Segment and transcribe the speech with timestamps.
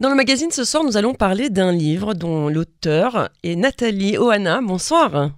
[0.00, 4.60] Dans le magazine ce soir, nous allons parler d'un livre dont l'auteur est Nathalie Ohana.
[4.62, 5.32] Bonsoir.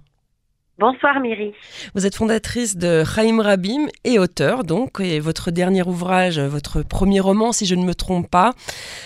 [0.81, 1.53] Bonsoir Myri.
[1.93, 7.19] Vous êtes fondatrice de Chaim Rabim et auteur donc, et votre dernier ouvrage, votre premier
[7.19, 8.53] roman si je ne me trompe pas,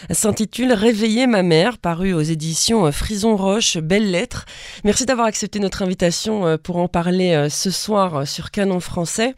[0.10, 4.46] s'intitule Réveiller ma mère, paru aux éditions Frison Roche, Belles Lettres.
[4.86, 9.36] Merci d'avoir accepté notre invitation euh, pour en parler euh, ce soir sur Canon français.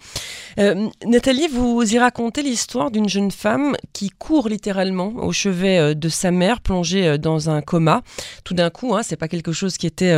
[0.60, 6.10] Euh, Nathalie, vous y racontez l'histoire d'une jeune femme qui court littéralement au chevet de
[6.10, 8.04] sa mère, plongée dans un coma.
[8.44, 10.16] Tout d'un coup, hein, c'est pas quelque chose qui était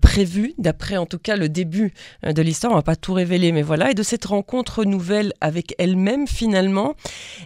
[0.00, 1.92] prévu, d'après en tout cas le début
[2.24, 3.90] euh, de l'histoire, on va pas tout révéler, mais voilà.
[3.90, 6.94] Et de cette rencontre nouvelle avec elle-même, finalement,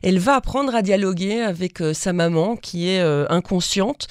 [0.02, 4.06] elle va apprendre à dialoguer avec euh, sa maman qui est euh, inconsciente.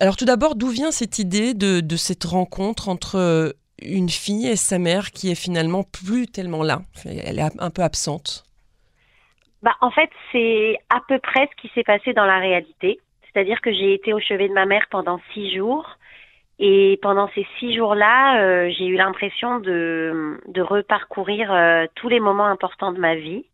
[0.00, 4.78] alors tout d'abord, d'où vient cette idée de, cette rencontre entre une fille et sa
[4.78, 6.80] mère qui est finalement plus tellement là?
[7.04, 8.44] Elle est un peu absente.
[9.62, 12.98] Bah, en fait, c'est à peu près ce qui s'est passé dans la réalité.
[13.32, 15.97] C'est-à-dire que j'ai été au chevet de ma mère pendant six jours.
[16.58, 22.18] Et pendant ces six jours-là, euh, j'ai eu l'impression de, de reparcourir euh, tous les
[22.18, 23.44] moments importants de ma vie.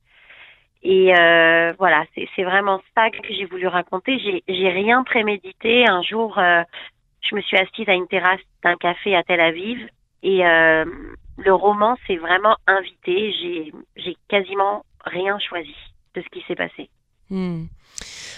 [0.82, 4.18] Et euh, voilà, c'est vraiment ça que j'ai voulu raconter.
[4.48, 5.88] J'ai rien prémédité.
[5.88, 9.78] Un jour, je me suis assise à une terrasse d'un café à Tel Aviv
[10.22, 13.72] et le roman s'est vraiment invité.
[13.96, 15.74] J'ai quasiment rien choisi
[16.16, 16.90] de ce qui s'est passé.
[17.30, 17.64] Hmm.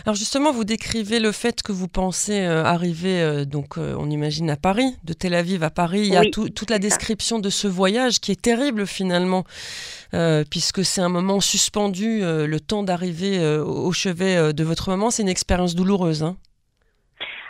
[0.04, 4.10] Alors justement, vous décrivez le fait que vous pensez euh, arriver, euh, donc euh, on
[4.10, 6.02] imagine à Paris, de Tel Aviv à Paris.
[6.02, 9.44] Il y a toute la description de ce voyage qui est terrible finalement,
[10.50, 15.10] puisque c'est un moment suspendu, le temps d'arriver au chevet de votre maman.
[15.10, 16.22] C'est une expérience douloureuse.
[16.22, 16.36] Hein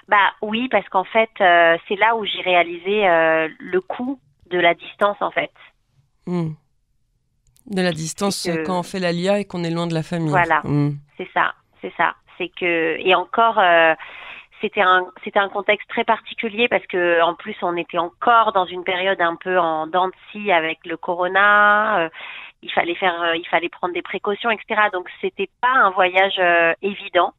[0.08, 3.02] bah oui, parce qu'en fait, c'est là où j'ai réalisé
[3.58, 5.50] le coût de la distance en fait.
[6.26, 6.50] Hmm.
[7.68, 10.30] De la distance quand on fait l'ALIA et qu'on est loin de la famille.
[10.30, 10.92] Voilà, hmm.
[11.16, 11.52] c'est ça
[11.86, 12.14] c'est ça.
[12.38, 13.94] C'est que et encore euh,
[14.60, 18.66] c'était un c'était un contexte très particulier parce que en plus on était encore dans
[18.66, 22.00] une période un peu en dents de scie avec le corona.
[22.00, 22.08] Euh,
[22.62, 24.88] il fallait faire euh, il fallait prendre des précautions etc.
[24.92, 26.40] Donc c'était pas un voyage
[26.82, 27.32] évident.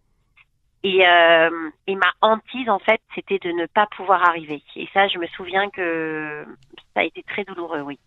[0.83, 4.61] Et, et ma hantise en fait c'était de ne pas pouvoir arriver.
[4.75, 6.45] Et ça je me souviens que
[6.93, 7.99] ça a été très douloureux oui.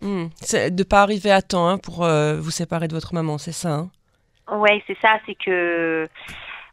[0.00, 0.26] Mmh.
[0.70, 3.90] De pas arriver à temps hein, pour vous séparer de votre maman, c'est ça hein?
[4.50, 6.06] Ouais, c'est ça, c'est que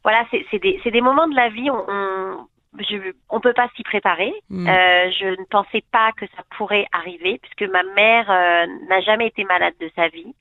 [0.04, 2.48] voilà, c'est des, des moments de la vie, on, on
[2.80, 4.34] je, on peut pas s'y préparer.
[4.50, 4.68] Mm.
[4.68, 9.28] Euh, je ne pensais pas que ça pourrait arriver puisque ma mère euh, n'a jamais
[9.28, 10.34] été malade de sa vie.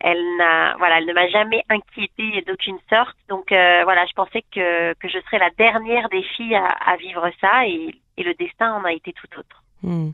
[0.00, 3.16] Elle n'a, voilà, elle ne m'a jamais inquiétée d'aucune sorte.
[3.28, 6.96] Donc euh, voilà, je pensais que, que je serais la dernière des filles à, à
[6.96, 9.61] vivre ça et, et le destin en a été tout autre.
[9.84, 10.10] Hmm.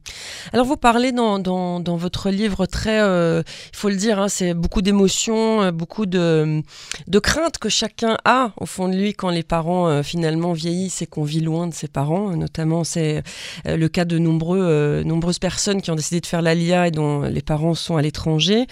[0.55, 4.55] Alors vous parlez dans, dans, votre livre très, euh, il faut le dire, hein, c'est
[4.55, 6.63] beaucoup d'émotions, euh, beaucoup de,
[7.07, 11.03] de craintes que chacun a au fond de lui quand les parents euh, finalement vieillissent
[11.03, 12.31] et qu'on vit loin de ses parents.
[12.31, 13.23] Notamment, c'est
[13.67, 17.43] le cas de nombreux, nombreuses personnes qui ont décidé de faire l'ALIA et dont les
[17.43, 18.67] parents sont à l'étranger.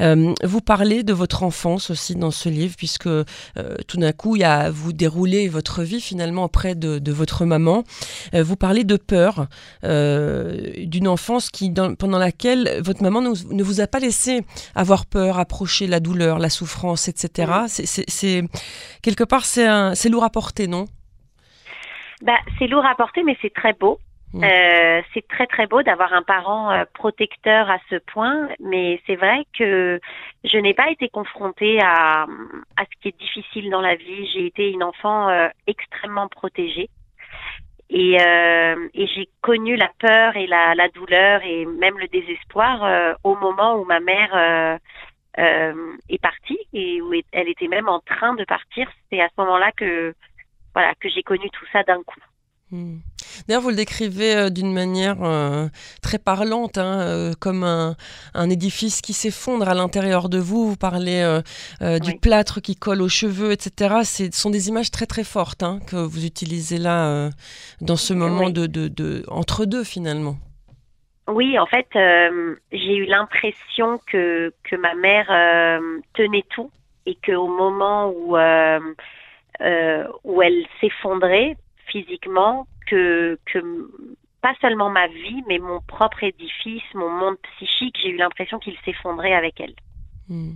[0.00, 3.08] vous parlez de votre enfance aussi dans ce livre, puisque
[3.86, 7.44] tout d'un coup, il y a, vous déroulez votre vie finalement auprès de, de votre
[7.44, 7.84] maman.
[8.34, 9.46] vous parlez de peur.
[10.76, 14.42] D'une enfance qui, pendant laquelle votre maman ne, vous a pas laissé
[14.74, 17.52] avoir peur, approcher la douleur, la souffrance, etc.
[17.68, 18.42] C'est
[19.02, 20.86] quelque part c'est lourd à porter, non?
[22.22, 23.98] Bah, c'est lourd à porter, mais c'est très beau.
[24.32, 24.44] Mm.
[24.44, 29.16] Euh, c'est très très beau d'avoir un parent euh, protecteur à ce point, mais c'est
[29.16, 30.00] vrai que
[30.44, 34.26] je n'ai pas été confrontée à, à ce qui est difficile dans la vie.
[34.32, 35.28] J'ai été une enfant
[35.66, 36.88] extrêmement protégée.
[37.94, 42.82] Et, euh, et j'ai connu la peur et la, la, douleur et même le désespoir
[42.82, 44.78] euh, au moment où ma mère euh,
[45.38, 48.90] euh est partie et où elle était même en train de partir.
[49.10, 50.14] C'est à ce moment-là que
[50.72, 52.20] voilà que j'ai connu tout ça d'un coup.
[52.70, 53.00] Hmm.
[53.46, 55.68] D'ailleurs, vous le décrivez euh, d'une manière euh,
[56.02, 57.94] très parlante, hein, euh, comme un,
[58.50, 60.68] édifice qui s'effondre à l'intérieur de vous.
[60.70, 61.40] Vous parlez
[61.80, 64.00] du plâtre qui colle aux cheveux, etc.
[64.04, 67.30] Ce sont des images très très fortes hein, que vous utilisez là
[67.80, 70.36] dans ce moment de, de, entre deux finalement.
[71.28, 75.28] Oui, en fait, j'ai eu l'impression que, que ma mère
[76.14, 76.70] tenait tout
[77.06, 78.36] et qu'au moment où,
[80.24, 83.38] où elle s'effondrait, physiquement que,
[84.40, 88.76] pas seulement ma vie, mais mon propre édifice, mon monde psychique, j'ai eu l'impression qu'il
[88.84, 89.74] s'effondrait avec elle.
[90.28, 90.54] Hmm.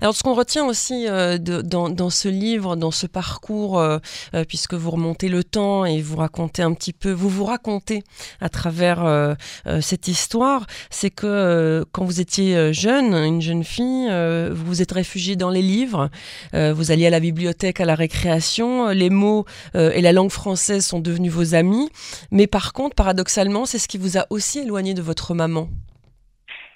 [0.00, 3.98] Alors, ce qu'on retient aussi euh, dans, ce livre, dans ce parcours, euh,
[4.34, 8.02] euh, puisque vous remontez le temps et vous racontez un petit peu, vous vous racontez
[8.40, 9.36] à travers
[9.80, 14.08] cette histoire, c'est que quand vous étiez jeune, une jeune fille,
[14.50, 16.10] vous vous êtes réfugiée dans les livres,
[16.52, 19.44] vous alliez à la bibliothèque, à la récréation, les mots
[19.74, 21.88] et la langue française sont devenus vos amis,
[22.30, 25.68] mais par contre, paradoxalement, c'est ce qui vous a aussi éloigné de votre maman.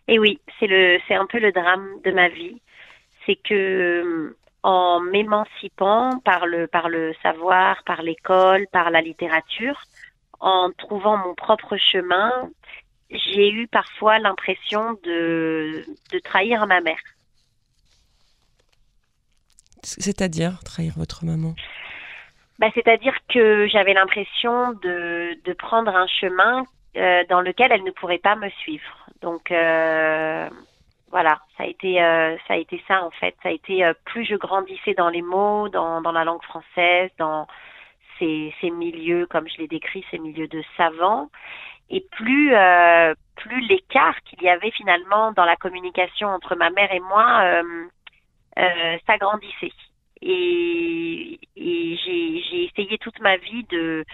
[0.08, 2.60] Et oui, c'est c'est un peu le drame de ma vie
[3.30, 9.80] c'est que en m'émancipant par le, par le savoir, par l'école, par la littérature,
[10.38, 12.50] en trouvant mon propre chemin,
[13.10, 17.00] j'ai eu parfois l'impression de, de trahir ma mère.
[19.82, 21.54] C'est-à-dire trahir votre maman?
[22.58, 26.66] Bah, C'est-à-dire que j'avais l'impression de, de prendre un chemin
[26.96, 29.06] euh, dans lequel elle ne pourrait pas me suivre.
[29.22, 30.50] Donc, euh,
[31.10, 33.34] voilà, ça a été euh, ça a été ça en fait.
[33.42, 37.10] Ça a été euh, plus je grandissais dans les mots, dans, dans la langue française,
[37.18, 37.46] dans
[38.18, 41.30] ces, ces milieux comme je l'ai décrit, ces milieux de savants,
[41.90, 46.92] et plus euh, plus l'écart qu'il y avait finalement dans la communication entre ma mère
[46.92, 47.62] et moi
[49.06, 49.72] s'agrandissait.
[50.22, 54.04] Et, et j'ai, j'ai essayé toute ma vie de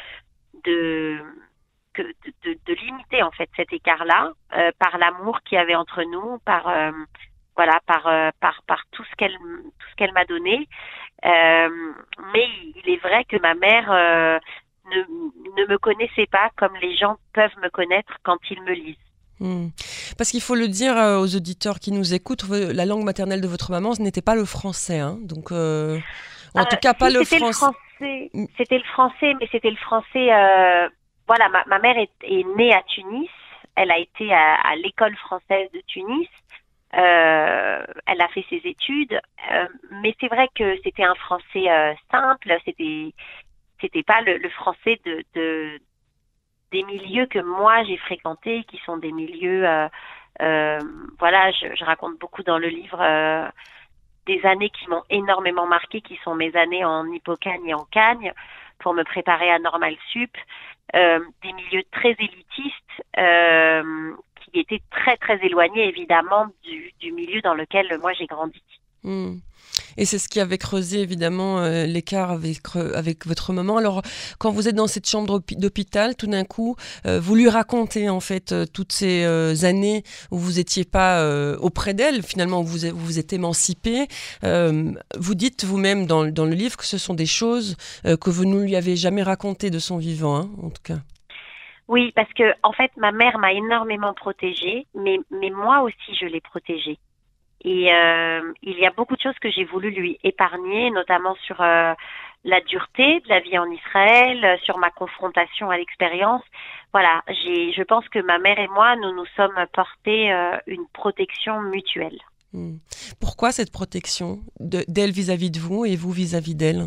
[0.64, 1.18] de
[2.02, 6.68] de, limiter en fait cet écart-là euh, par l'amour qu'il y avait entre nous, par
[6.68, 6.90] euh,
[7.56, 10.68] voilà, par euh, par par tout ce qu'elle tout ce qu'elle m'a donné.
[11.22, 15.00] mais il est vrai que ma mère ne,
[15.60, 18.96] ne me connaissait pas comme les gens peuvent me connaître quand ils me lisent.
[19.38, 19.68] Hmm.
[20.16, 23.70] Parce qu'il faut le dire aux auditeurs qui nous écoutent, la langue maternelle de votre
[23.70, 25.18] maman, ce n'était pas le français, hein.
[25.20, 27.66] donc en tout cas pas le français.
[28.58, 30.30] C'était le français, mais c'était le français
[31.26, 33.30] voilà, ma, ma mère est, est, née à Tunis.
[33.74, 36.28] Elle a été à, à l'école française de Tunis.
[36.94, 39.20] Euh, elle a fait ses études,
[39.50, 42.56] euh, mais c'est vrai que c'était un français euh, simple.
[42.64, 43.12] C'était,
[43.80, 45.80] c'était pas le, le français de, de,
[46.70, 49.68] des milieux que moi j'ai fréquentés, qui sont des milieux.
[49.68, 49.88] Euh,
[50.40, 50.78] euh,
[51.18, 52.98] voilà, je, je, raconte beaucoup dans le livre
[54.26, 58.32] des années qui m'ont énormément marqué, qui sont mes années en Hippocagne et en Cagne,
[58.78, 60.36] pour me préparer à Normal Sup.
[60.94, 64.12] Euh, des milieux très élitistes euh,
[64.44, 68.62] qui étaient très très éloignés évidemment du, du milieu dans lequel moi j'ai grandi.
[69.02, 69.38] Hmm.
[69.98, 72.58] Et c'est ce qui avait creusé évidemment euh, l'écart avec,
[72.94, 73.76] avec votre maman.
[73.78, 74.02] Alors,
[74.38, 76.76] quand vous êtes dans cette chambre d'hôpital, tout d'un coup,
[77.06, 79.24] euh, vous lui racontez en fait euh, toutes ces
[79.64, 81.24] années où vous n'étiez pas
[81.58, 84.06] auprès d'elle, finalement, où vous vous, êtes émancipé.
[84.42, 88.62] vous dites vous-même dans, dans, le livre que ce sont des choses que vous ne
[88.62, 90.98] lui avez jamais racontées de son vivant, hein, en tout cas.
[91.88, 96.26] Oui, parce que en fait, ma mère m'a énormément protégée, mais, mais moi aussi, je
[96.26, 96.98] l'ai protégée.
[97.66, 101.60] Et euh, il y a beaucoup de choses que j'ai voulu lui épargner, notamment sur
[101.60, 101.94] euh,
[102.44, 106.42] la dureté de la vie en Israël, euh, sur ma confrontation à l'expérience.
[106.92, 110.30] Voilà, j'ai, je pense que ma mère et moi, nous nous sommes portés
[110.68, 112.18] une protection mutuelle.
[112.52, 112.76] Hmm.
[113.20, 116.86] Pourquoi cette protection d'elle vis-à-vis de vous et vous vis-à-vis d'elle?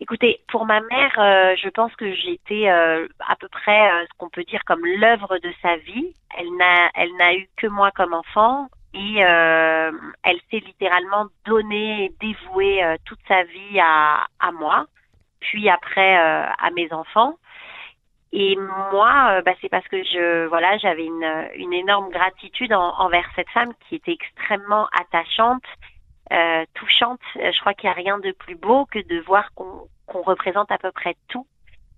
[0.00, 1.12] Écoutez, pour ma mère,
[1.56, 5.76] je pense que j'étais à peu près ce qu'on peut dire comme l'œuvre de sa
[5.76, 6.14] vie.
[6.36, 12.12] Elle n'a, elle n'a eu que moi comme enfant et euh, elle s'est littéralement donnée,
[12.18, 14.86] dévouée euh, toute sa vie à, à moi,
[15.40, 17.34] puis après euh, à mes enfants.
[18.32, 23.48] Et moi, bah, c'est parce que je, voilà, j'avais une, une énorme gratitude envers cette
[23.50, 25.62] femme qui était extrêmement attachante,
[26.74, 27.20] touchante.
[27.34, 29.88] Je crois qu'il n'y a rien de plus beau que de voir qu'on
[30.22, 31.46] représente à peu près tout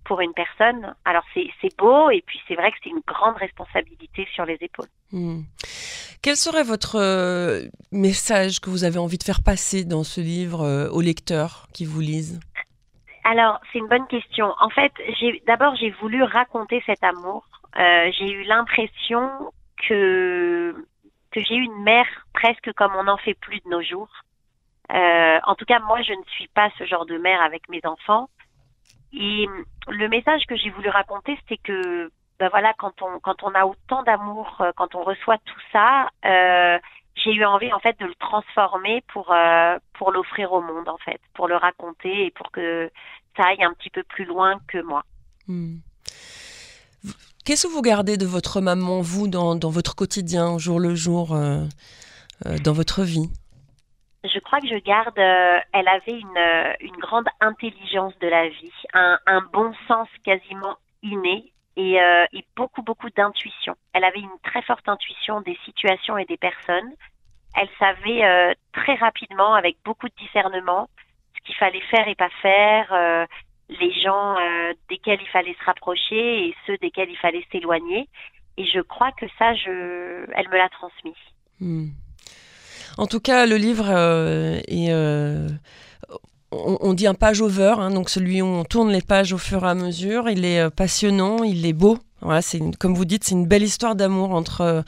[0.09, 0.95] pour une personne.
[1.05, 4.89] Alors c'est beau et puis c'est vrai que c'est une grande responsabilité sur les épaules.
[5.11, 5.41] Hmm.
[6.23, 10.63] Quel serait votre euh, message que vous avez envie de faire passer dans ce livre
[10.63, 12.39] euh, aux lecteurs qui vous lisent?
[13.23, 14.51] Alors c'est une bonne question.
[14.59, 14.91] En fait,
[15.45, 17.45] d'abord j'ai voulu raconter cet amour.
[17.77, 19.29] Euh, j'ai eu l'impression
[19.87, 20.73] que
[21.29, 24.09] que j'ai eu une mère presque comme on n'en fait plus de nos jours.
[24.89, 28.27] en tout cas, moi, je ne suis pas ce genre de mère avec mes enfants.
[29.13, 29.47] Et
[29.87, 33.65] le message que j'ai voulu raconter, c'était que ben voilà, quand on quand on a
[33.65, 36.79] autant d'amour, euh, quand on reçoit tout ça, euh,
[37.15, 40.97] j'ai eu envie en fait de le transformer pour euh, pour l'offrir au monde en
[40.97, 42.89] fait, pour le raconter et pour que
[43.35, 45.03] ça aille un petit peu plus loin que moi.
[45.47, 45.77] Hmm.
[47.45, 51.29] Qu'est-ce que vous gardez de votre maman, vous, dans, dans votre quotidien, jour le jour,
[51.29, 53.31] dans votre vie?
[54.23, 58.49] Je crois que je garde, euh, elle avait une, euh, une grande intelligence de la
[58.49, 63.75] vie, un, un bon sens quasiment inné et, euh, et beaucoup, beaucoup d'intuition.
[63.93, 66.93] Elle avait une très forte intuition des situations et des personnes.
[67.55, 70.87] Elle savait très rapidement avec beaucoup de discernement
[71.39, 73.25] ce qu'il fallait faire et pas faire, euh,
[73.69, 78.07] les gens euh, desquels il fallait se rapprocher et ceux desquels il fallait s'éloigner.
[78.57, 81.15] Et je crois que ça, je, elle me l'a transmis.
[81.59, 81.89] Hmm.
[82.99, 84.91] En tout cas, le livre euh, est
[86.51, 89.63] on, dit un page over, hein, donc celui où on tourne les pages au fur
[89.63, 90.29] et à mesure.
[90.29, 93.95] Il est passionnant, il est beau, voilà, c'est comme vous dites, c'est une belle histoire
[93.95, 94.83] d'amour entre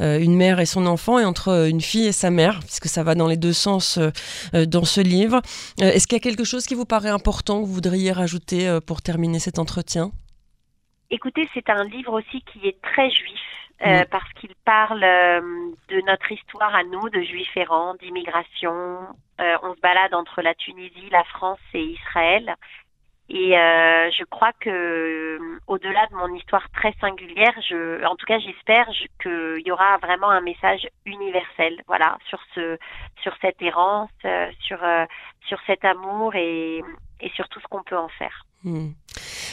[0.00, 2.86] euh, une mère et son enfant et entre euh, une fille et sa mère, puisque
[2.86, 5.42] ça va dans les deux sens euh, dans ce livre.
[5.78, 9.02] Est-ce qu'il y a quelque chose qui vous paraît important que vous voudriez rajouter pour
[9.02, 10.10] terminer cet entretien?
[11.10, 13.40] Écoutez, c'est un livre aussi qui est très juif.
[13.80, 14.04] Mm.
[14.10, 18.98] parce qu'il parle de notre histoire à nous, de juifs errants, d'immigration.
[19.38, 22.56] on se balade entre la Tunisie, la France et Israël.
[23.32, 28.26] Et euh, je crois que euh, au-delà de mon histoire très singulière, je, en tout
[28.26, 28.88] cas, j'espère
[29.22, 32.76] qu'il y aura vraiment un message universel, voilà, sur ce,
[33.22, 34.78] sur cette errance, euh, sur,
[35.46, 36.82] sur cet amour et,
[37.20, 38.46] et sur tout ce qu'on peut en faire.
[38.64, 38.90] Hmm.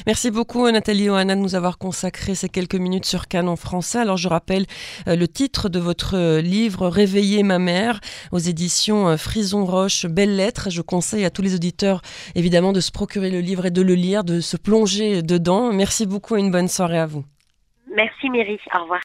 [0.06, 4.00] Merci beaucoup Nathalie Oana de nous avoir consacré ces quelques minutes sur Canon français.
[4.00, 4.66] Alors je rappelle
[5.08, 8.00] euh, le titre de votre euh, livre Réveiller ma mère
[8.32, 10.70] aux éditions euh, Frison Roche, Belles lettres.
[10.70, 12.02] Je conseille à tous les auditeurs
[12.36, 15.74] évidemment de se procurer le livre et de le lire, de se plonger dedans.
[15.74, 17.24] Merci beaucoup et une bonne soirée à vous.
[17.96, 18.96] Merci Mary, au revoir.